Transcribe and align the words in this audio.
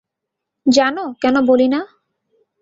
জানো 0.65 1.03
কেন 1.21 1.35
বলি 1.41 1.67
না? 1.67 1.79